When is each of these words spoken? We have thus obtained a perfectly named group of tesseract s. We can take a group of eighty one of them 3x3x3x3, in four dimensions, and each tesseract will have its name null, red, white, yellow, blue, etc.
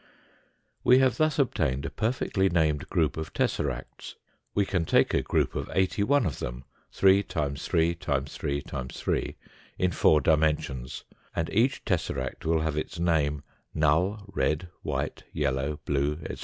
We 0.83 0.97
have 0.97 1.17
thus 1.17 1.37
obtained 1.37 1.85
a 1.85 1.91
perfectly 1.91 2.49
named 2.49 2.89
group 2.89 3.17
of 3.17 3.33
tesseract 3.33 3.99
s. 3.99 4.15
We 4.55 4.65
can 4.65 4.83
take 4.83 5.13
a 5.13 5.21
group 5.21 5.53
of 5.53 5.69
eighty 5.75 6.01
one 6.01 6.25
of 6.25 6.39
them 6.39 6.63
3x3x3x3, 6.93 9.35
in 9.77 9.91
four 9.91 10.19
dimensions, 10.19 11.03
and 11.35 11.51
each 11.53 11.85
tesseract 11.85 12.45
will 12.45 12.61
have 12.61 12.75
its 12.77 12.97
name 12.97 13.43
null, 13.75 14.23
red, 14.33 14.69
white, 14.81 15.21
yellow, 15.33 15.79
blue, 15.85 16.13
etc. 16.23 16.37